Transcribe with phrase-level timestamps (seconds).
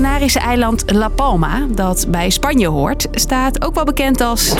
[0.00, 4.54] Canarische eiland La Palma, dat bij Spanje hoort, staat ook wel bekend als.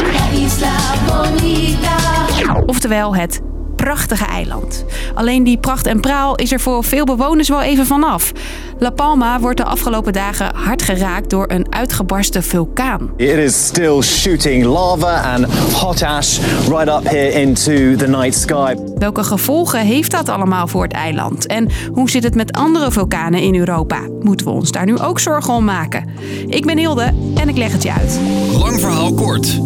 [2.66, 3.40] Oftewel het
[3.80, 4.84] prachtige eiland.
[5.14, 8.32] Alleen die pracht en praal is er voor veel bewoners wel even vanaf.
[8.78, 13.10] La Palma wordt de afgelopen dagen hard geraakt door een uitgebarste vulkaan.
[13.16, 16.38] It is still shooting lava and hot ash
[16.68, 18.74] right up here into the night sky.
[18.98, 21.46] Welke gevolgen heeft dat allemaal voor het eiland?
[21.46, 24.00] En hoe zit het met andere vulkanen in Europa?
[24.20, 26.08] Moeten we ons daar nu ook zorgen om maken?
[26.46, 28.20] Ik ben Hilde en ik leg het je uit.
[28.58, 29.60] Lang verhaal kort.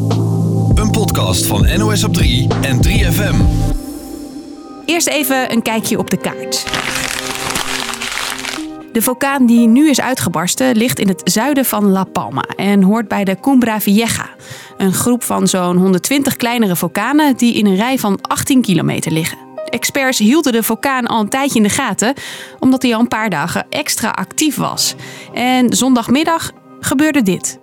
[0.75, 3.74] Een podcast van NOS op 3 en 3FM.
[4.85, 6.65] Eerst even een kijkje op de kaart.
[8.93, 13.09] De vulkaan die nu is uitgebarsten ligt in het zuiden van La Palma en hoort
[13.09, 14.07] bij de Cumbra Vieja.
[14.77, 19.39] Een groep van zo'n 120 kleinere vulkanen die in een rij van 18 kilometer liggen.
[19.65, 22.15] Experts hielden de vulkaan al een tijdje in de gaten,
[22.59, 24.95] omdat hij al een paar dagen extra actief was.
[25.33, 27.59] En zondagmiddag gebeurde dit.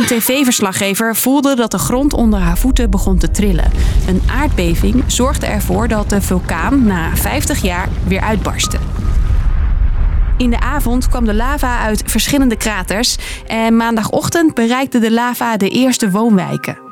[0.00, 3.70] Een tv-verslaggever voelde dat de grond onder haar voeten begon te trillen.
[4.06, 8.78] Een aardbeving zorgde ervoor dat de vulkaan na 50 jaar weer uitbarstte.
[10.36, 15.68] In de avond kwam de lava uit verschillende kraters en maandagochtend bereikte de lava de
[15.68, 16.89] eerste woonwijken.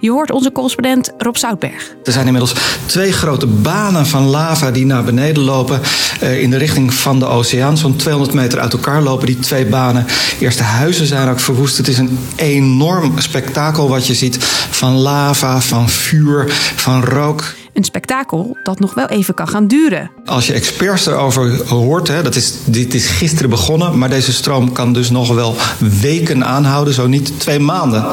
[0.00, 1.94] Je hoort onze correspondent Rob Zoutberg.
[2.04, 2.54] Er zijn inmiddels
[2.86, 5.80] twee grote banen van lava die naar beneden lopen
[6.20, 7.76] eh, in de richting van de oceaan.
[7.76, 10.06] Zo'n 200 meter uit elkaar lopen die twee banen.
[10.40, 11.76] Eerste huizen zijn ook verwoest.
[11.76, 14.36] Het is een enorm spektakel wat je ziet
[14.70, 16.44] van lava, van vuur,
[16.76, 17.54] van rook.
[17.72, 20.10] Een spektakel dat nog wel even kan gaan duren.
[20.24, 24.72] Als je experts erover hoort, hè, dat is, dit is gisteren begonnen, maar deze stroom
[24.72, 25.56] kan dus nog wel
[26.00, 28.04] weken aanhouden, zo niet twee maanden.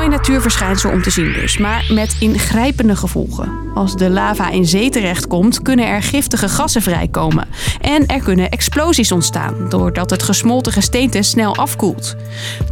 [0.00, 3.72] Mooi natuurverschijnsel om te zien dus, maar met ingrijpende gevolgen.
[3.74, 7.48] Als de lava in zee terechtkomt, kunnen er giftige gassen vrijkomen.
[7.80, 12.16] En er kunnen explosies ontstaan, doordat het gesmolten gesteente snel afkoelt.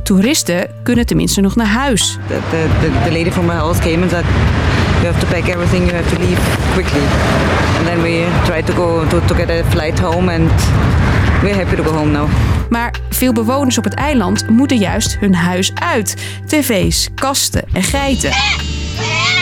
[0.03, 2.19] Toeristen kunnen tenminste nog naar huis.
[2.29, 4.07] The, the, the lady from my house came
[5.01, 6.41] you have to pack everything, you have to leave
[6.73, 7.07] quickly.
[7.79, 10.51] And then we tried to go to, to get a flight home and
[11.43, 12.29] we're happy to go home now.
[12.71, 16.17] Maar veel bewoners op het eiland moeten juist hun huis uit.
[16.47, 18.31] TV's, kasten en geiten.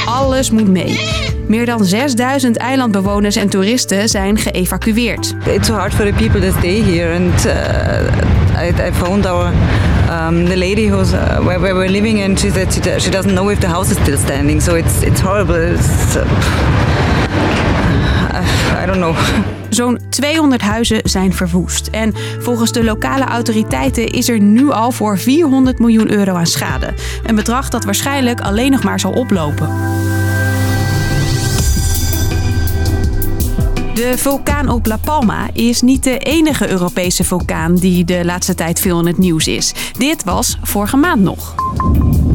[0.05, 1.01] Alles moet mee.
[1.49, 5.35] Meer dan 6000 eilandbewoners en toeristen zijn geëvacueerd.
[5.45, 7.53] It's so hard for the people that stay here and uh,
[8.63, 9.53] I, I phoned our
[10.17, 13.35] um, the lady who's uh, where, where we're living and she said she, she doesn't
[13.35, 15.75] know if the house is still standing so it's it's horrible.
[15.75, 16.25] It's, uh,
[18.83, 19.15] I don't know.
[19.71, 21.87] Zo'n 200 huizen zijn verwoest.
[21.87, 26.95] En volgens de lokale autoriteiten is er nu al voor 400 miljoen euro aan schade.
[27.25, 29.69] Een bedrag dat waarschijnlijk alleen nog maar zal oplopen.
[33.97, 38.81] De vulkaan op La Palma is niet de enige Europese vulkaan die de laatste tijd
[38.81, 39.73] veel in het nieuws is.
[39.99, 41.55] Dit was vorige maand nog.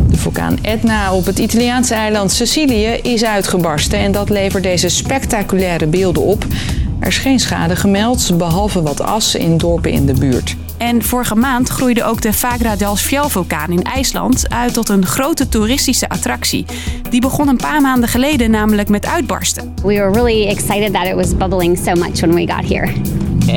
[0.10, 5.88] De vulkaan Etna op het Italiaanse eiland Sicilië is uitgebarsten en dat levert deze spectaculaire
[5.88, 6.46] beelden op.
[7.00, 10.56] Er is geen schade gemeld, behalve wat as in dorpen in de buurt.
[10.82, 16.66] En vorige maand groeide ook de Fagradalsfjall-vulkaan in IJsland uit tot een grote toeristische attractie.
[17.10, 19.74] Die begon een paar maanden geleden namelijk met uitbarsten.
[19.76, 22.92] We were really excited that it was bubbling so much when we got here.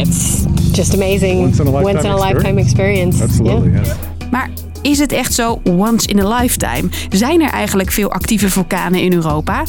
[0.00, 0.42] It's
[0.72, 1.40] just amazing.
[1.40, 3.22] Once in a lifetime Once in a lifetime experience.
[3.22, 3.84] Absolutely, Yeah.
[3.84, 3.94] yes.
[4.30, 4.50] Maar
[4.82, 6.88] is het echt zo once in a lifetime?
[7.10, 9.62] Zijn er eigenlijk veel actieve vulkanen in Europa?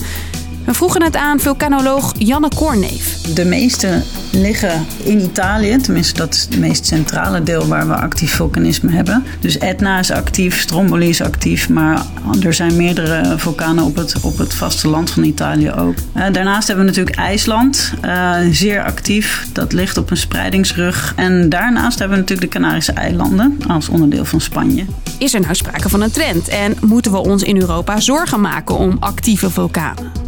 [0.66, 3.22] We vroegen het aan vulkanoloog Janne Korneef.
[3.34, 8.36] De meeste liggen in Italië, tenminste dat is het meest centrale deel waar we actief
[8.36, 9.24] vulkanisme hebben.
[9.40, 12.06] Dus Etna is actief, Stromboli is actief, maar
[12.44, 15.96] er zijn meerdere vulkanen op het, op het vasteland van Italië ook.
[16.14, 19.48] Eh, daarnaast hebben we natuurlijk IJsland, eh, zeer actief.
[19.52, 21.14] Dat ligt op een spreidingsrug.
[21.16, 24.86] En daarnaast hebben we natuurlijk de Canarische eilanden als onderdeel van Spanje.
[25.18, 28.78] Is er nou sprake van een trend en moeten we ons in Europa zorgen maken
[28.78, 30.25] om actieve vulkanen?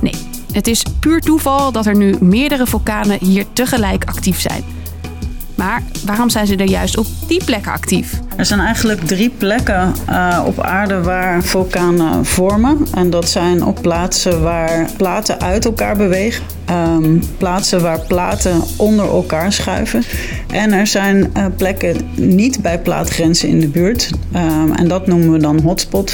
[0.00, 0.14] Nee,
[0.52, 4.64] het is puur toeval dat er nu meerdere vulkanen hier tegelijk actief zijn.
[5.60, 8.20] Maar waarom zijn ze er juist op die plekken actief?
[8.36, 12.86] Er zijn eigenlijk drie plekken eh, op aarde waar vulkanen vormen.
[12.94, 16.44] En dat zijn op plaatsen waar platen uit elkaar bewegen.
[16.64, 20.02] Ehm, plaatsen waar platen onder elkaar schuiven.
[20.52, 24.10] En er zijn eh, plekken niet bij plaatgrenzen in de buurt.
[24.32, 26.10] Ehm, en dat noemen we dan hotspot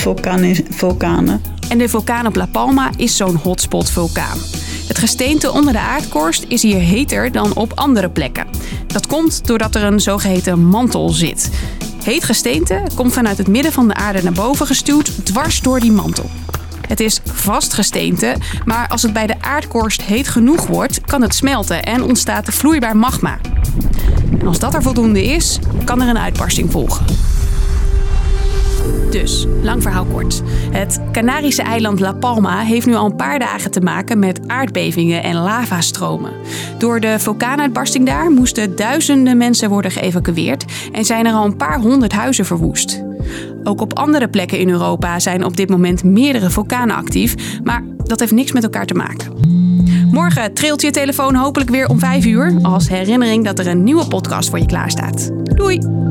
[0.70, 1.40] vulkanen.
[1.68, 4.38] En de vulkaan op La Palma is zo'n hotspot vulkaan.
[4.86, 8.46] Het gesteente onder de aardkorst is hier heter dan op andere plekken.
[8.86, 11.50] Dat komt doordat er een zogeheten mantel zit.
[12.04, 15.92] Heet gesteente komt vanuit het midden van de aarde naar boven gestuwd, dwars door die
[15.92, 16.30] mantel.
[16.88, 21.34] Het is vast gesteente, maar als het bij de aardkorst heet genoeg wordt, kan het
[21.34, 23.38] smelten en ontstaat vloeibaar magma.
[24.38, 27.06] En als dat er voldoende is, kan er een uitbarsting volgen.
[29.10, 30.42] Dus, lang verhaal kort.
[30.70, 35.22] Het Canarische eiland La Palma heeft nu al een paar dagen te maken met aardbevingen
[35.22, 36.32] en lavastromen.
[36.78, 41.80] Door de vulkaanuitbarsting daar moesten duizenden mensen worden geëvacueerd en zijn er al een paar
[41.80, 43.04] honderd huizen verwoest.
[43.64, 48.20] Ook op andere plekken in Europa zijn op dit moment meerdere vulkanen actief, maar dat
[48.20, 49.32] heeft niks met elkaar te maken.
[50.10, 54.06] Morgen trilt je telefoon hopelijk weer om 5 uur als herinnering dat er een nieuwe
[54.06, 55.30] podcast voor je klaar staat.
[55.42, 56.05] Doei!